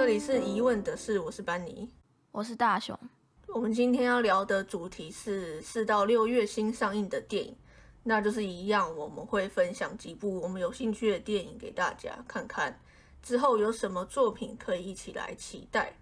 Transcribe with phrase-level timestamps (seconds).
[0.00, 1.86] 这里是疑问的事，我是班尼，
[2.32, 2.98] 我是大雄。
[3.48, 7.54] 我们今天要聊的主题是四到六月新上映的电影，
[8.02, 12.80] 那就是一样，我们会分享几部我们有兴趣的电影给大家看看，
[13.22, 15.94] 之后有什么作品可以一起来期待。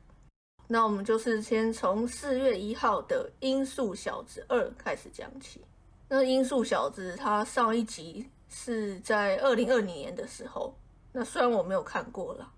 [0.68, 5.60] 那我们就是先从四月一号的《音速小子二》开始讲起。
[6.06, 10.72] 那《音速小子》它上一集是在二零二零年的时候，
[11.10, 12.48] 那虽然我没有看过了，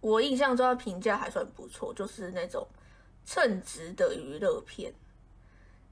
[0.00, 2.66] 我印象中它评价还算不错，就是那种
[3.24, 4.92] 称职的娱乐片。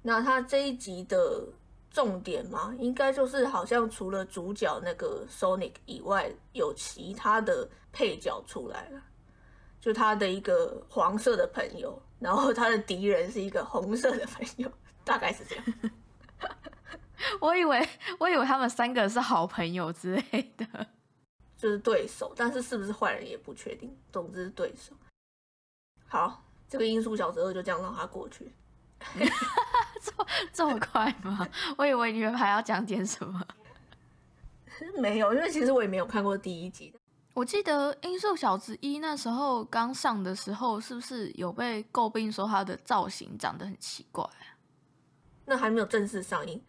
[0.02, 1.44] 那他这一集的
[1.90, 9.02] 重点嘛，应该就是好像除了主角那个 Sonic 以外，有其他的配角出来了。
[9.80, 14.70] 就他的一个黄色的朋友，然后他的敌人是一个红色的朋友，
[15.04, 15.64] 大概是这样。
[17.40, 17.88] 我以为
[18.18, 20.86] 我以为他们三个是好朋友之类的，
[21.58, 23.94] 就是对手，但是是不是坏人也不确定。
[24.10, 24.94] 总之是对手。
[26.06, 28.50] 好，这个音速小子二就这样让他过去。
[30.00, 30.12] 这
[30.52, 31.46] 这么快吗？
[31.76, 33.44] 我以为你们还要讲点什么。
[34.96, 36.94] 没有，因为其实我也没有看过第一集。
[37.34, 44.54] 我记得《音速小子一》那时候刚上的时候，是不是有被诟病说它的造型长得很奇怪啊？
[45.44, 46.62] 那还没有正式上映，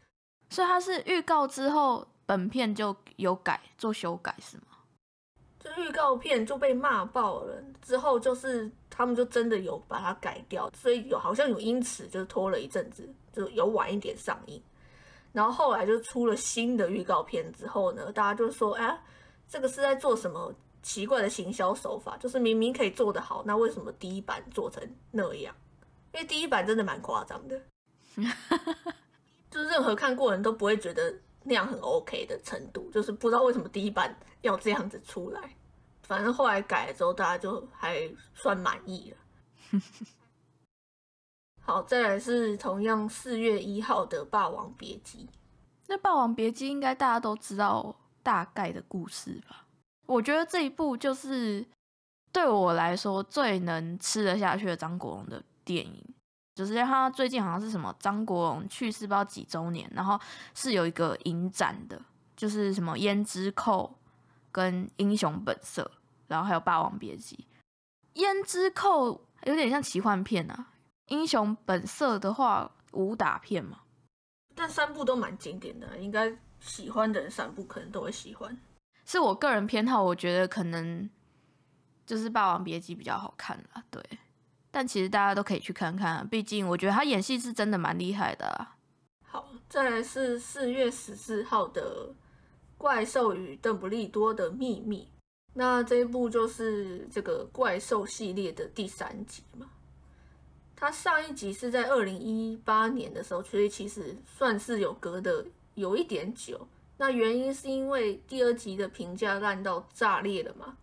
[0.50, 4.69] 所以它是预告之后，本片就有改做修改是吗？
[5.60, 14.62] 就预告片就被骂爆了，之后就是他们就真的有把它改掉，所以有好像有因此就拖了一阵子，就有晚一点上映。
[15.32, 19.00] 然后后来就出了新的预告片之后呢，大家就说：“哎。”
[19.52, 22.16] 这个是在做什么奇怪的行销手法？
[22.18, 25.56] 就是明明可以做得好，那为什么第一版做成那样？
[26.14, 27.60] 因为第一版真的蛮夸张的，
[29.50, 31.12] 就是任何看过人都不会觉得
[31.50, 32.90] 那样很 OK 的程度。
[32.92, 35.56] 就是不知道为什么第一版要这样子出来，
[36.04, 39.82] 反正后来改了之后，大家就还算满意了。
[41.62, 45.26] 好，再来是同样四月一号的《霸王别姬》。
[45.88, 47.96] 那《霸王别姬》应该大家都知道。
[48.22, 49.66] 大概的故事吧，
[50.06, 51.66] 我觉得这一部就是
[52.34, 56.04] 对我来说最能吃得下去的张国荣的电影，
[56.56, 60.20] 就是他最近好像是什么张国荣去世不知道几周年，然后
[60.54, 62.02] 是有一个影展的，
[62.36, 63.98] 就是什么胭脂扣
[64.52, 65.90] 跟英雄本色，
[66.28, 67.48] 然后还有霸王别姬。
[68.16, 70.68] 胭脂扣有点像奇幻片啊，
[71.08, 73.80] 英雄本色的话武打片嘛，
[74.56, 76.38] 但三部都蛮经典的，应该。
[76.62, 78.60] 喜欢的人三部可能都会喜欢，
[79.06, 80.04] 是我个人偏好。
[80.04, 81.10] 我觉得可能
[82.06, 84.04] 就是《霸王别姬》比较好看啦，对。
[84.72, 88.68] 但其实大家都可以去看看，毕竟我觉得他演戏是真的蛮厉害的。
[89.24, 92.10] 好，再来是四月十四号的
[92.78, 95.10] 《怪兽与邓布利多的秘密》，
[95.54, 99.68] 那这一部就是这个怪兽系列的第三集嘛。
[100.76, 105.46] 它上一集是在二零一八年的时候，所以其实算是有隔的。
[105.76, 110.76] 有一点久，那原因是因为第二集的评价烂到炸裂了嘛？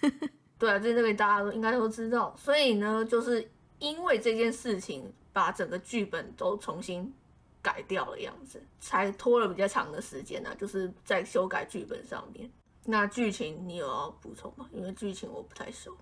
[0.62, 3.50] 对啊，这这个大家都应该都知道，所以呢，就是
[3.80, 7.12] 因为这件事情，把整个剧本都重新
[7.60, 12.48] 改掉了样子，才拖了比较长的时间呢，就是在修改剧本上面。
[12.84, 14.68] 那剧情你有要补充吗？
[14.70, 15.96] 因为剧情我不太熟，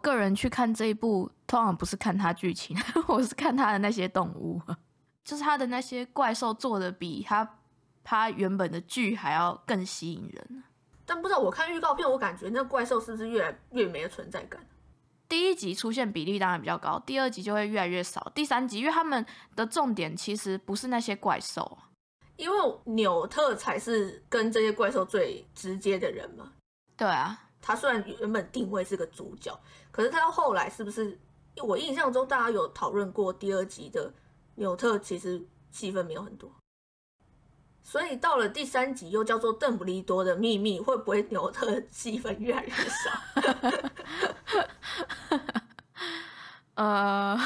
[0.00, 2.76] 个人去看这一部，通常不是看他剧情，
[3.08, 4.62] 我是看他的那些动物。
[5.24, 7.58] 就是他的那些怪兽做的比他
[8.04, 10.62] 他原本的剧还要更吸引人，
[11.06, 14.66] 但不知道我看预告片，我感觉那怪兽是不是越来越没有存在感？
[15.28, 19.24] 第一集出现比例当然比较高，第二集就会越来越少，第三集因为他们
[19.56, 21.78] 的重点其实不是那些怪兽，
[22.36, 26.52] 因为纽特才是跟这些怪兽最直接的人嘛。
[26.96, 29.58] 对啊，他虽然原本定位是个主角，
[29.90, 31.18] 可是他到后来是不是？
[31.62, 34.12] 我印象中大家有讨论过第二集的。
[34.56, 36.48] 纽特其实戏份没有很多，
[37.86, 43.10] 所以到了第三集又叫做邓布利多的秘密，会不会纽特戏份越来越少？
[46.74, 47.38] 呃，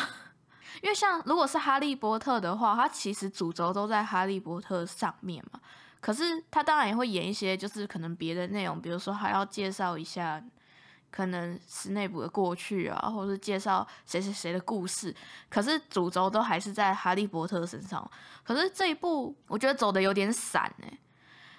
[0.81, 5.61] 因为像如果是哈利波特的话，他其实主轴都在哈利波特上面嘛，
[6.01, 10.43] 可是他当然也会演一些就是可能别的内容，比如说还要介绍一下。
[11.11, 15.15] 可能是内部的过去啊，或者是介绍谁谁谁的故事，
[15.49, 18.09] 可是主轴都还是在哈利波特身上。
[18.45, 20.99] 可是这一部我觉得走的有点散哎，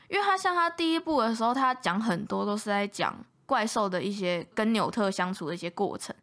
[0.10, 3.16] 因为他像他第一部的时候，他讲很多都是在讲
[3.46, 6.16] 怪兽的一些跟纽特相处的一些过程。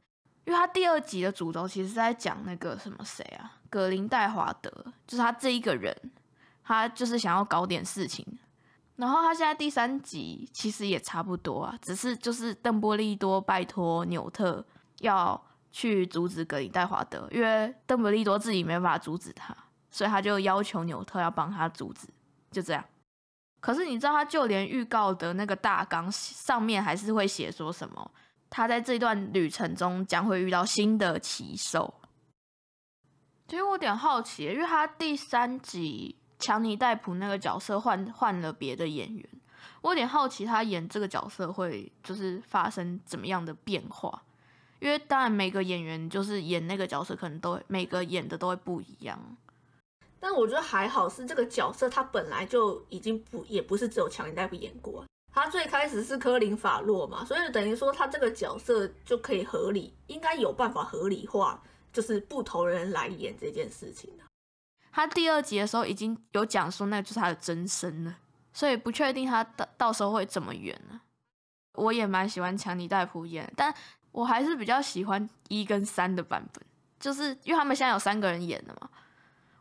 [0.45, 4.71] 因为他第二集的主轴其实是在讲那个什么谁啊，格林戴华德，
[5.05, 5.93] 就是他这一个人，
[6.63, 8.25] 他就是想要搞点事情。
[8.97, 14.65] 然后他现在第三集其实也差不多啊，只是就是邓布利多拜托纽特
[15.01, 15.39] 要
[15.71, 19.55] 去阻止格林戴华德，因为邓布利多自己没办法阻止他，
[19.91, 22.09] 所以他就要求纽特要帮他阻止，
[22.51, 22.83] 就这样。
[23.61, 28.11] 可是你知道，他就连预告的那个大纲上面还是会写说什么，
[28.49, 32.01] 他在这段旅程中将会遇到新的奇兽。
[33.47, 36.17] 其实我有点好奇，因为他第三集。
[36.39, 39.29] 强尼戴普那个角色换换了别的演员，
[39.81, 44.23] 我有点好奇他演这个角色会就是发生怎么样的变化，
[44.81, 49.19] 因为当然每个演员就是演那个角色可能都每个演的都会不一样，
[50.21, 61.63] 但我觉得还好是这个角色他本来就已经不也不是只有强尼戴普演过，他最开始是科林法洛嘛，所以等于说他这个角色就可以合理，应该有办法合理化，
[61.93, 64.25] 就是不同人来演这件事情的。
[64.97, 68.17] 他第二集的时候已经有讲说，那就是他的真身了，
[68.51, 70.99] 所以不确定他到到时候会怎么演呢？
[71.75, 73.75] 我也蛮喜欢强尼戴普演，但
[74.11, 76.65] 我还是比较喜欢一跟三的版本，
[76.99, 78.89] 就是因为他们现在有三个人演的嘛。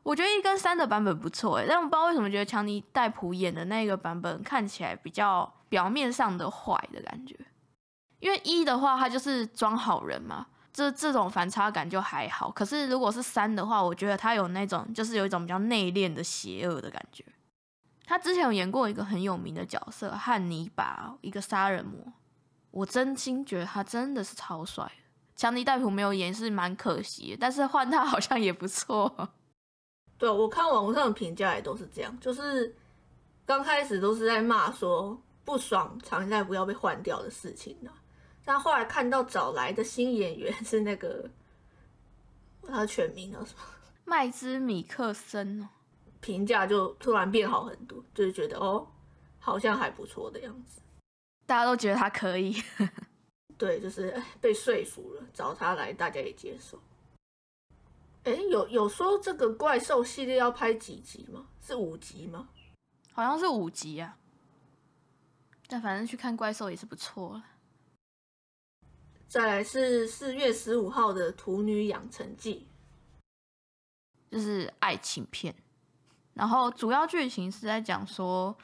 [0.03, 7.37] 我觉得一跟三的版本不错诶，但我不知道为什么觉得强尼戴普演的那个版本看起来比较表面上的坏的感觉，
[8.19, 10.47] 因为一的话他就是装好人嘛。
[10.75, 17.23] 这这种反差感就还好，可是如果是三的话，我觉得他有那种就是有一种比较内敛的邪恶的感觉。
[18.05, 21.97] 他之前有演过一个很有名的角色汉尼拔，一个杀人魔，
[22.71, 24.91] 我真心觉得他真的是超帅。
[25.37, 29.29] 强尼戴普没有演是蛮可惜，但是换他好像也不错。
[30.19, 32.75] 对，我看网络上的评价也都是这样，就是
[33.45, 37.89] 刚开始都是在骂说不爽强尼戴普要被换掉的事情呢。
[38.45, 41.27] 但后来看到找来的新演员是那个，
[42.67, 43.63] 他的全名叫什么？
[44.05, 45.67] 麦兹米克森哦，
[46.21, 48.87] 评价就突然变好很多，就是觉得哦，
[49.39, 50.79] 好像还不错的样子。
[51.47, 52.55] 大家都觉得他可以，
[53.57, 56.79] 对，就是被说服了，找他来，大家也接受。
[58.25, 61.47] 哎，有有说这个怪兽系列要拍几集吗？
[61.61, 62.49] 是五集吗？
[63.11, 64.17] 好像是五集啊。
[65.67, 67.43] 但反正去看怪兽也是不错了。
[69.27, 72.67] 再来是四月十五号的《土女养成记》，
[74.31, 75.53] 就是爱情片，
[76.35, 78.55] 然后主要剧情是在讲说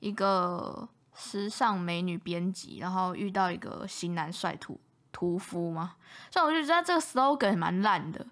[0.00, 4.78] 一个时尚美女编辑，然后遇到一个型男帅屠
[5.10, 5.96] 屠夫嘛，
[6.30, 8.26] 所以我就觉得这个 slogan 蛮烂的。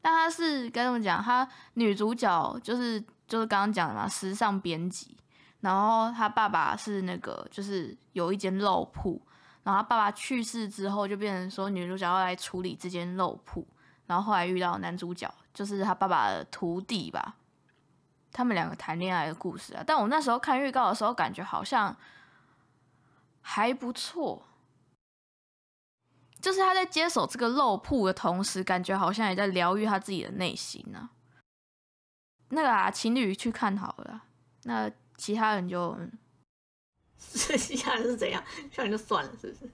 [0.00, 1.20] 但他是该怎么讲？
[1.20, 5.16] 他女主角就是就是刚刚讲的嘛，时尚编辑，
[5.60, 9.20] 然后他爸爸是那个就是有一间肉铺。
[9.66, 13.66] 然后爸爸去世之后，就变成说女主角要来处理这间肉铺。
[14.06, 17.34] 然后后来遇到男主角，就是他爸爸的徒弟吧。
[18.30, 19.82] 他们两个谈恋爱的故事啊。
[19.84, 21.96] 但我那时候看预告的时候，感觉好像
[23.40, 24.46] 还不错。
[26.40, 31.10] 就是他在接手这个肉铺的同时，感觉好像也在疗愈他自己的内心呢。
[32.50, 34.22] 那个啊，情侣去看好了。
[34.62, 35.98] 那其他人就。
[37.18, 38.42] 是其他人是怎样，
[38.74, 39.70] 看就算了，是不是？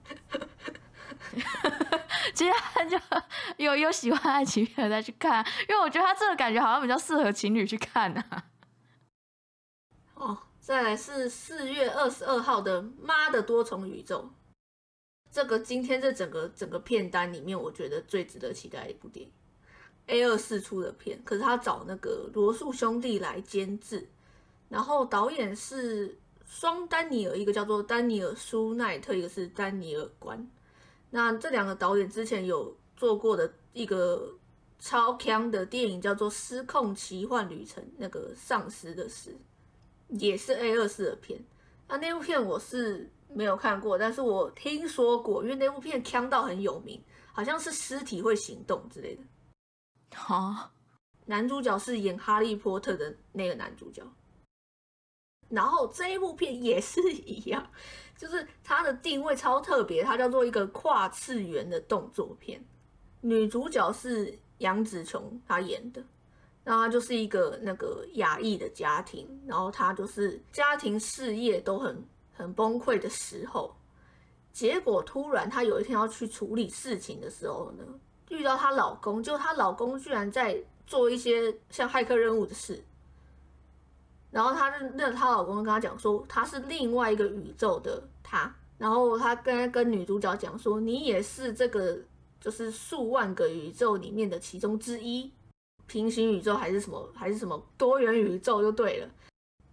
[2.33, 2.97] 其他人就
[3.57, 8.43] 有有喜欢爱情片再去看，因为我觉得他这个感觉好像比较适合情侣去看啊。
[10.15, 14.29] 哦，再来是四月二十二号的《妈的多重宇宙》，
[15.31, 19.31] 这个今天这整个整个片单里面，我觉得最值得期待的一部电影
[20.07, 24.09] ，A 二四出的片，可是他找那个罗素兄弟来监制，
[24.69, 26.19] 然后导演是。
[26.45, 30.49] 双丹尼尔，一个叫做丹尼尔舒奈特，一个是丹尼尔关。
[31.09, 34.33] 那这两个导演之前有做过的一个
[34.79, 39.35] 超强的电影，叫做《失控奇幻旅程》，那个丧尸的尸，
[40.09, 41.43] 也是 A 二四的片。
[41.87, 49.23] 那那部片我是没有看过，但是我听说过，因为那部片强到很有名，好像是尸体会行动之类的。
[50.15, 50.71] 好，
[51.25, 54.03] 男主角是演哈利波特的那个男主角。
[55.53, 57.63] 然后这一部片也是一样，
[58.17, 62.59] 就是它的定位超特别，它叫做一个跨次元的动作片。
[63.21, 66.03] 女主角是杨紫琼，她演的。
[66.63, 73.75] 那她就是一个那个亚裔的家庭，然后她就是家庭事业都很很崩溃的时候，
[74.51, 77.83] 结果突然她有一天要去处理事情的时候呢，
[78.29, 80.57] 遇到她老公，就她老公居然在
[80.87, 82.83] 做一些像骇客任务的事。
[84.33, 88.53] 然后她那她老公跟她讲说，她是另外一个宇宙的她。
[88.79, 91.97] 然后她跟跟女主角讲说，你也是这个
[92.41, 95.31] 就是数万个宇宙里面的其中之一，
[95.85, 99.09] 平行宇宙还是什么还是什么多元宇宙就对了。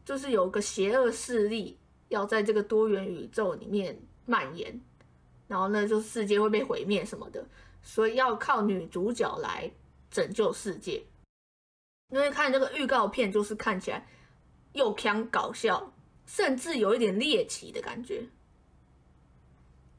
[0.04, 4.80] 就是有个邪恶势力要在这个多元宇宙里面蔓延，
[5.48, 7.44] 然后呢，就世界会被毁灭什么的，
[7.82, 9.70] 所以要靠女主角来
[10.10, 11.02] 拯救世界。
[12.12, 14.06] 因为看这个预告片，就是看起来
[14.72, 15.92] 又腔搞笑，
[16.26, 18.22] 甚至有一点猎奇的感觉。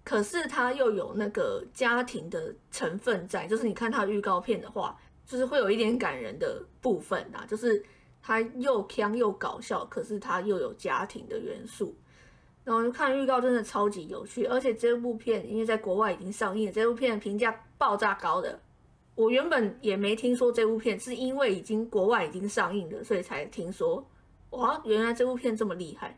[0.03, 7.83] 可是它又有那个家庭的成分在，就是你看它预告片的话，就是会有一点感人的部分啊，就是
[8.21, 11.95] 它又腔又搞笑，可是它又有家庭的元素。
[12.63, 18.59] 然后就看预告，真的超级有趣，而且这部片因为在国外已经上映，这部片评价爆炸高的。
[19.15, 24.03] 我原本也没听说这部片，是因为已经国外已经上映了，所以才听说。
[24.51, 26.17] 哇，原来这部片这么厉害！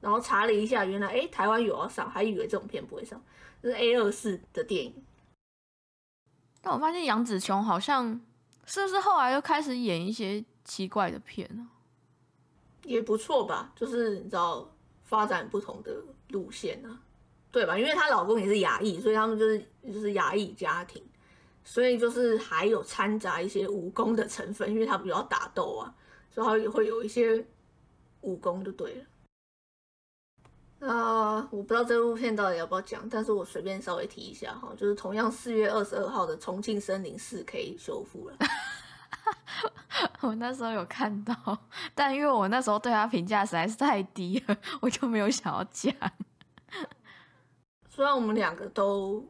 [0.00, 3.22] 然后查了一下，原来哎，台湾有要上，还以为这种片不会上，
[3.62, 5.04] 这是 A 二四的电影。
[6.60, 8.20] 但我发现杨紫琼好像
[8.64, 11.68] 是不是后来又开始演一些奇怪的片呢？
[12.84, 17.00] 也不错吧，就是你知道发展不同的路线啊，
[17.50, 17.78] 对吧？
[17.78, 21.02] 因为她老公也是亚裔，所以他们就是就是亚裔家庭。
[21.64, 25.94] 所以就是还有掺杂一些武功的成分，因为他比较打斗啊，
[26.32, 27.46] 所以他也会有一些
[28.22, 29.04] 武功就对了。
[30.80, 38.36] 那我不知道这部片到底要不要讲，但是我随便稍微提一下哈，就是同样四月二十二号的《重庆森林》四 K 修复了。
[40.22, 41.36] 我那时候有看到，
[41.94, 45.94] 但因为我那时候对他评价实在是太低了，我就没有想要讲。
[47.88, 49.24] 虽然我们两个都。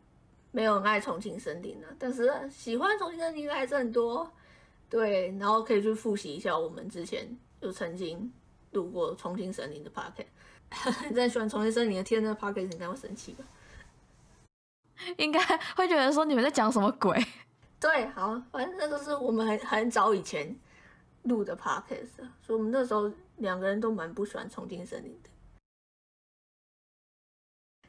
[0.55, 4.31] 没有很爱重庆森林的，但是喜欢重庆森林的还是很多。
[4.93, 7.27] 对，然后可以去复习一下我们之前
[7.59, 8.31] 就曾经
[8.73, 10.27] 录过重庆森林的 p o c a
[10.69, 13.45] s t 真的喜欢重庆森林的天的 p o c a s t 应该会生气吧？
[15.17, 15.41] 应该
[15.75, 17.19] 会觉得说你们在讲什么鬼？
[17.81, 20.55] 对，好，反正那都是我们很很早以前
[21.23, 22.07] 录的 pocket，
[22.43, 25.31] 所以我们那时候两个人都蛮不喜欢重庆森林的。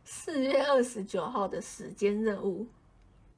[0.05, 2.65] 四月二十九号的时间任务，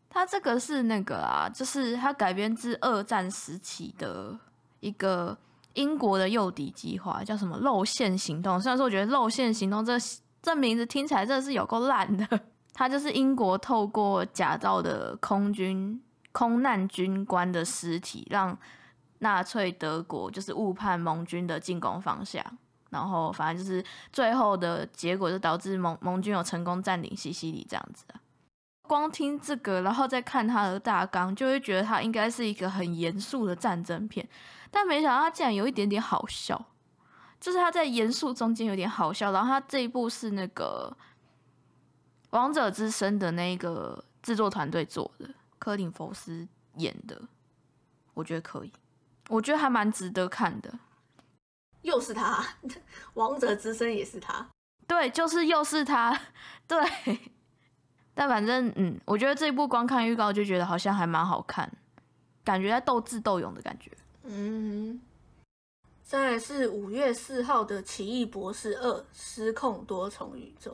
[0.10, 4.38] 它这个是那个啊，就是它改编自二战时期的
[4.80, 5.38] 一个
[5.74, 8.60] 英国的诱敌计划，叫什么“露线行动”。
[8.62, 9.94] 虽然说我觉得“露线行动”这
[10.42, 12.40] 这名字听起来真的是有够烂的。
[12.74, 18.58] 它就是英国透过假造的空军空难军官的尸体，让
[19.20, 22.44] 纳粹德国就是误判盟军的进攻方向。
[22.90, 23.84] 然后反正就是
[24.14, 28.20] 最后的结果，就导致盟盟军有成功占领西西里这样子啊。
[28.88, 34.28] 光听这个，然后再看他的大纲，就会觉得他应该是一个很严肃的战争片。
[34.72, 36.66] 但没想到他竟然有一点点好笑，
[37.40, 39.32] 就是他在严肃中间有点好笑。
[39.32, 40.96] 然后他这一部是那个
[42.32, 47.22] 《王者之声》的那个制作团队做的，柯林·福斯演的，
[48.14, 48.72] 我觉得可以，
[49.30, 50.74] 我觉得还蛮值得看的。
[51.82, 52.44] 又是他，
[53.16, 54.50] 王者之声也是他，
[54.88, 56.20] 对，就是又是他，
[56.68, 56.78] 对。
[58.16, 61.72] 但反正，嗯，我觉得这一部光看预告就觉得好像还蛮好看，
[62.44, 63.92] 感觉在斗智斗勇的感觉。
[64.24, 65.00] 嗯。
[66.02, 70.72] 再来是五月四号的《奇异博士二：失控多重宇宙》。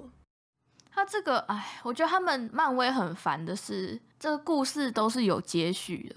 [0.89, 6.15] 他这个，哎，我觉得他们漫威很烦的是，这个故事都是有接续的，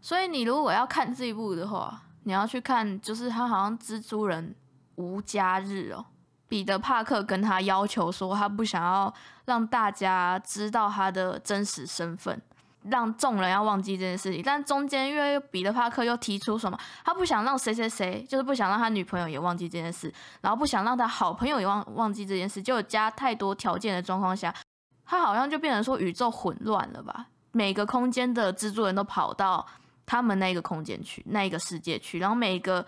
[0.00, 2.02] 所以你如果要看这一部的话。
[2.28, 4.52] 你要去看，就是他好像蜘蛛人
[4.96, 6.04] 无家日哦。
[6.48, 9.12] 彼得帕克跟他要求说，他不想要
[9.44, 12.40] 让大家知道他的真实身份，
[12.84, 14.42] 让众人要忘记这件事情。
[14.44, 24.54] 但中间因为彼得帕克又提出什么，他不想让谁谁谁，就是不想让他女朋友也忘记这件事，然后不想让他好朋友也忘忘记这件事，就有加太多条件的状况下，
[25.04, 27.26] 他好像就变成说宇宙混乱了吧？
[27.52, 29.66] 每个空间的蜘蛛人都跑到。
[30.08, 32.86] 他们那个空间去，那一个世界去，然后每一个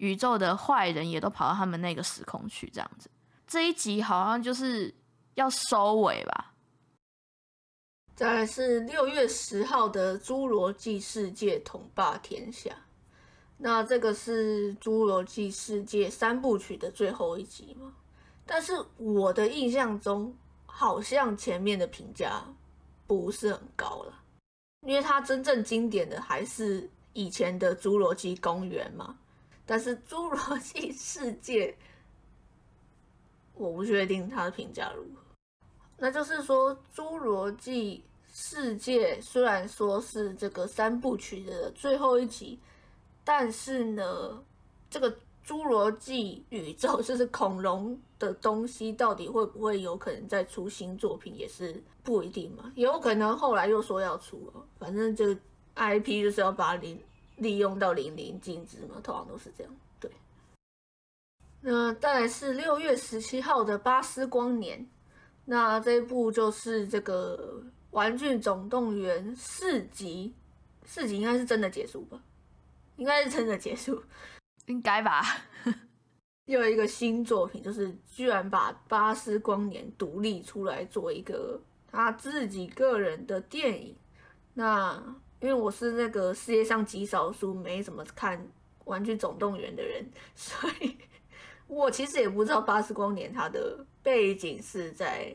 [0.00, 3.10] 宇宙的坏人也都跑到他们那个时空去，这样子。
[3.46, 4.92] 这一集好像就是
[5.34, 6.54] 要收尾吧。
[8.16, 12.70] 再来是六月十号的《侏罗纪世界统霸天下》，
[13.58, 17.92] 那这个是《侏罗纪世界》三部曲的最后一集吗？
[18.46, 22.42] 但是我的印象中，好像前面的评价
[23.06, 24.14] 不是很高了。
[24.86, 29.16] 因为它真正经典的还是以前的《侏罗纪公园》嘛，
[29.70, 31.68] 但是《侏罗纪世界》，
[33.54, 35.22] 我不确定它的评价如何。
[35.96, 42.58] 那就是说，《侏罗纪世界》虽然说是这个三部曲的最后一集，
[43.22, 44.42] 但是呢，
[44.90, 51.80] 这个侏罗纪宇宙就是恐龙的东西，到底会不会有可能再出新作品，也是。
[52.02, 55.38] 不一定嘛，也有可能后来又说要出了，反正这个
[55.76, 56.98] IP 就是要把零
[57.40, 59.76] 利用到淋漓尽致嘛，通常都是这样。
[59.98, 60.10] 对，
[61.60, 64.78] 那再来是六月十七号的《巴斯光年》，
[65.46, 70.32] 那这一部就是这个《玩具总动员》四集，
[70.84, 72.22] 四集应该是真的结束吧？
[72.96, 74.02] 应该是真的结束，
[74.66, 75.22] 应该吧？
[76.44, 81.58] 又一个新作品，就是居然把《巴斯光年》独立出来做一个
[81.90, 83.96] 他自己个人的电影。
[84.52, 85.02] 那
[85.40, 88.38] 因为我是那个世界上极少数没怎么看
[88.84, 90.96] 《玩具总动员》的人， 所以。
[91.66, 95.32] 我其实也不知道《巴斯光年》它的背景是在，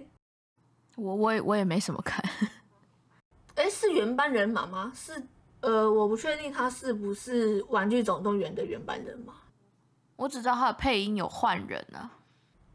[0.97, 2.21] 我我也我也没什么看，
[3.55, 4.91] 哎，是原班人马吗？
[4.93, 5.13] 是，
[5.61, 9.33] 呃，我不确定他是不是《玩具总动员》的原班人马，
[10.17, 12.11] 我只知道他的配音有换人啊。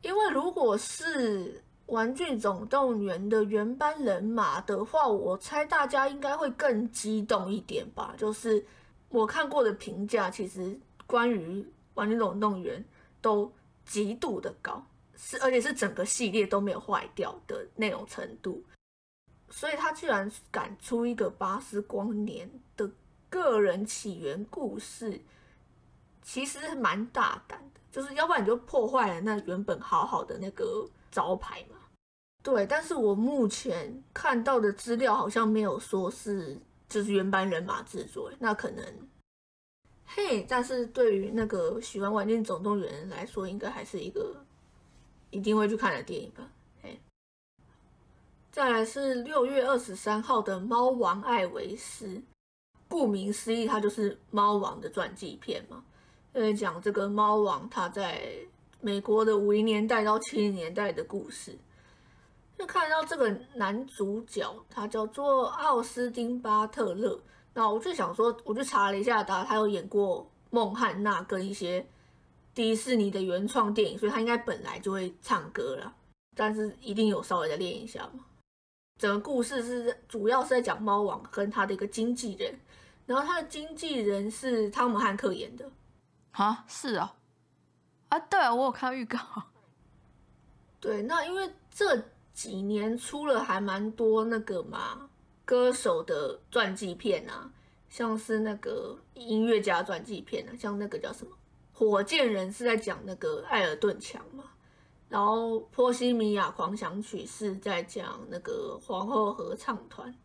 [0.00, 1.52] 因为如果是
[1.90, 8.14] 《玩具总动员》的原班人马的话，我猜大家应该会更激动一点吧。
[8.16, 8.64] 就是
[9.08, 11.62] 我看过的评价，其实关于
[11.94, 12.80] 《玩具总动员》。
[13.22, 13.52] 都
[13.84, 14.82] 极度的高，
[15.14, 18.64] 是而且是整个系列都没有坏掉的那种程度，
[19.50, 22.90] 所以他居然敢出一个巴斯光年的
[23.28, 25.20] 个人起源故事，
[26.22, 31.76] 其实蛮大胆的，就是要不然你就破坏了那原本好好的那个招牌嘛。
[32.42, 36.56] 对，但是我目前看到的资料好像没有说是
[36.88, 38.84] 就是原班人马制作，那可能。
[40.06, 44.34] 嘿，但是对于那个喜欢《玩具总动员》来说，应该还是一个
[45.30, 46.50] 一定会去看的电影吧。
[46.82, 46.98] 嘿，
[48.50, 52.06] 再来是六月二十三号的《猫王艾维斯》，
[52.88, 55.84] 顾名思义，它就是猫王的传记片嘛。
[56.34, 58.32] 因为讲这个猫王他在
[58.80, 61.56] 美国的五零年代到七零年代的故事。
[62.60, 67.18] 就看到这个男主角，他叫做奥斯汀·巴特勒。
[67.54, 71.84] 那我就想说，我就查了一下，他他有演过《孟汉娜》跟一些
[72.52, 75.94] 迪士尼的原创电影，所以他应该本来就会唱歌了，
[76.36, 78.26] 但是一定有稍微的练一下嘛。
[78.98, 82.60] 整个故事是主要是在讲猫王跟他的一个经纪人，
[83.06, 85.66] 然后他的经纪人是汤姆汉克演的。
[86.32, 87.08] 啊，是哦，
[88.10, 89.18] 啊，对啊，我有看到预告。
[90.78, 91.96] 对，那因为这
[92.40, 95.10] 几年出了还蛮多那个嘛。
[95.44, 97.52] 歌手的传记片啊，
[97.90, 101.36] 像是那个音乐家传记片啊，像那个叫什么
[101.78, 104.44] 《火箭人》是在讲那个艾尔顿强嘛，
[105.10, 110.16] 然后《波西米亚狂想曲》是在讲那个皇后合唱团。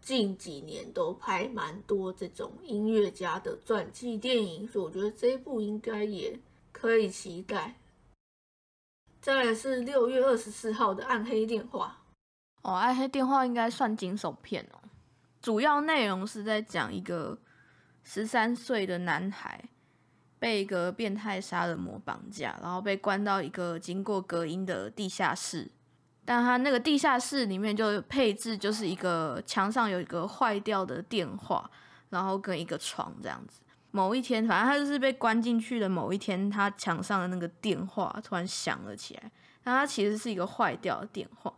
[0.00, 6.40] 近几年都拍蛮多这种音乐家的传记电影，所以我觉得这一部应该也
[6.72, 7.78] 可以期待。
[9.24, 11.96] 再来是六月二十四号的《暗黑电话》。
[12.68, 14.78] 哦，《暗黑电话》应该算惊悚片哦。
[15.40, 17.38] 主要内容是在讲一个
[18.02, 19.58] 十三岁的男孩
[20.38, 25.70] 被一个变态杀人魔绑架，然后被关到一个经过隔音的地下室。
[26.26, 31.70] 但他那个地下室里面就配置就是一个墙上有一个坏掉的电话，
[32.10, 33.62] 然后跟一个床这样子。
[33.94, 39.30] 某一天，反正他就是被关进去的某一天，他墙上的那个电话突然响了起来，
[39.62, 41.54] 但他其实是一个坏掉的电话。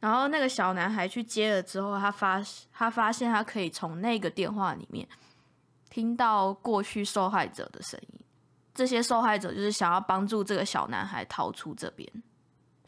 [0.00, 5.06] 然后那个小男孩去接了之后，他发他发现他可以从那个电话里面
[5.90, 8.20] 听到过去受害者的声音。
[8.74, 12.10] 这些受害者就是想要帮助这个小男孩逃出这边，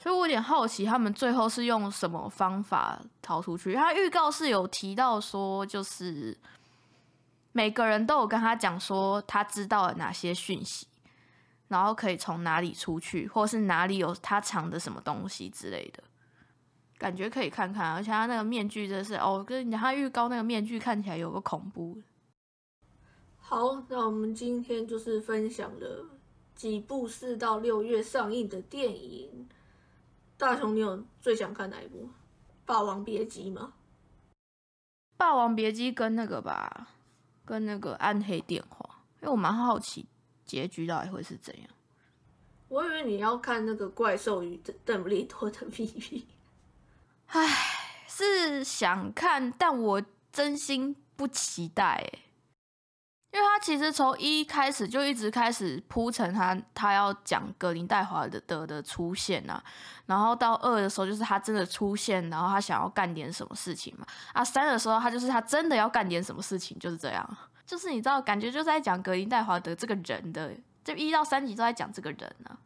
[0.03, 3.74] 所以我有点好奇，他们最后是用什么方法逃出去？
[3.74, 6.35] 他预告是有提到说，就是
[7.59, 10.87] 每个人都有跟他讲说他知道了哪些讯息，
[11.66, 16.01] 然后可以从哪里出去，或是哪里有他藏的什么东西之类的。
[16.99, 22.01] 感觉可以看看，而且他那个面具真是哦，跟你讲，他预告那个面具看起来有个恐怖。
[23.38, 26.07] 好，那我们今天就是分享了
[26.55, 29.49] 几部四到六月上映的电影。
[30.37, 32.05] 大雄，你有最想看哪一部？
[32.64, 33.73] 《霸王别姬》吗？
[35.16, 36.90] 《霸王别姬》跟那个吧，
[37.48, 38.84] 跟那个《暗黑电话》，
[39.22, 40.04] 因为我蛮好奇
[40.44, 41.66] 结局到底会是怎样。
[42.68, 46.00] 我以为你要看那个《怪兽与邓布利多的秘密》。
[47.28, 47.48] 唉，
[48.06, 52.06] 是想看，但我真心不期待，
[53.38, 59.62] 因为他其实从一开始就一直开始铺陈他他要讲格林戴华的的的出现啊，
[60.07, 72.59] 然后到二的时候就是他真的出现，然后他想要干点什么事情嘛，啊三的时候他就是他真的要干点什么事情，就是这样，就是你知道感觉就是在讲格林戴华德这个人的，这一到三集都在讲这个人呢，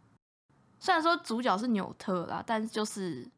[0.80, 3.30] 虽然说主角是纽特啦，但是就是。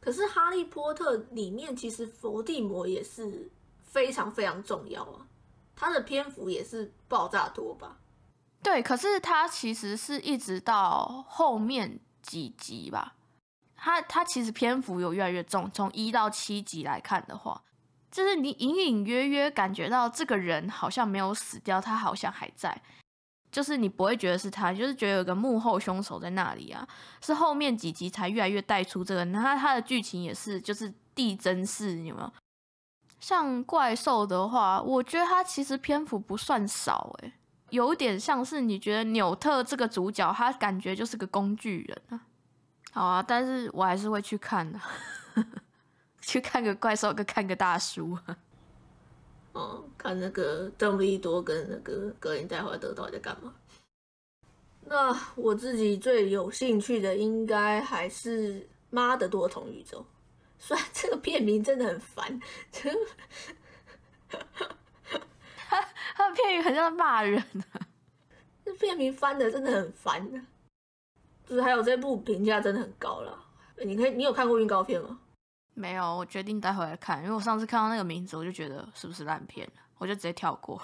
[0.00, 5.26] 可是《哈利波特》里面其实伏地魔也是非常非常重要啊，
[5.76, 7.98] 他的篇幅也是爆炸多吧？
[8.62, 13.14] 对，可是它其实是一直到后面几集吧，
[13.76, 17.62] 它它其实篇幅有越来越重，从一到七集来看的话，
[18.10, 22.80] 就是你隐隐约约感觉到这个人好像没有死掉，他好像还在。
[23.52, 26.88] 就是你不会觉得是他，就是觉得有个幕后凶手在那里啊。
[27.20, 32.32] 是后面几集才越来越带出这个，那他的剧情也是就是递增式，有没有？
[33.26, 37.32] 像怪兽的话，我觉得他其实篇幅不算少，诶，
[37.70, 42.26] 有点像是你觉得纽特这个主角，他感觉就是个工具人啊。
[42.92, 44.78] 好啊，但是我还是会去看的，
[46.20, 48.18] 去看个怪兽，跟看个大叔。
[49.54, 53.54] 哦，看那个邓布利多跟那个格林戴华德到底在干嘛？
[54.84, 58.60] 那我自己最有兴趣的应该还是
[58.90, 60.00] 《妈的多重宇宙》，
[60.58, 62.40] 虽然这个片名真的很烦，
[65.68, 65.80] 他
[66.14, 67.38] 他的片名很像骂人
[67.72, 67.80] 啊，
[68.64, 70.46] 这片名翻的真的很烦
[71.46, 73.38] 就是还有这部评价真的很高了，
[73.84, 75.18] 你可以，你有看过预告片吗？
[75.74, 80.80] 没有，我决定待会来看，因为我上次看到那个名字，我就觉得是不是烂片我就直接跳过。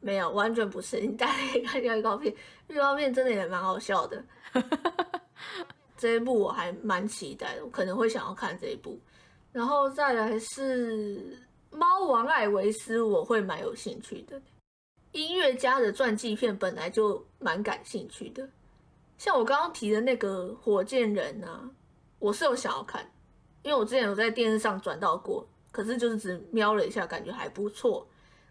[0.00, 2.34] 没有，完全不是，你大可以看预告片，
[2.68, 4.24] 预告片真的也蛮好笑的。
[6.04, 9.00] 这一部我还蛮期待的，我可能会想要看这一部。
[9.52, 11.18] 然后再来是
[11.74, 14.38] 《猫王艾维斯》，我会蛮有兴趣的。
[15.12, 18.46] 音乐家的传记片本来就蛮感兴趣的，
[19.16, 21.70] 像我刚刚提的那个火箭人啊，
[22.18, 23.10] 我是有想要看。
[23.62, 28.06] 因为我之前有在电视上转到过，可是就是只瞄了一下，感觉还不错。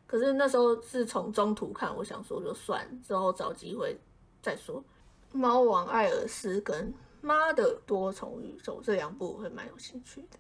[0.08, 3.96] 可是那时候是从中途看，我想说就算之后找机会
[4.42, 4.84] 再说。
[5.32, 6.92] 猫王艾尔斯跟
[7.24, 10.38] 妈的多重宇宙这两部我会蛮有兴趣的。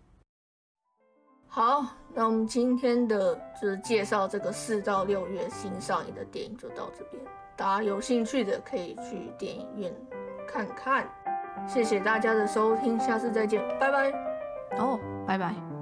[1.47, 7.23] 好，那我们今天的就是介绍这个四到六月新上映的电影就到这边，
[7.55, 9.93] 大家有兴趣的可以去电影院
[10.47, 11.07] 看看。
[11.67, 14.11] 谢谢大家的收听，下次再见，拜拜。
[14.77, 15.72] 哦，拜拜。